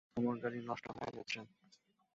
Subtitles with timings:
[0.17, 1.39] আমার গাড়ি নষ্ট হয়ে গেছে।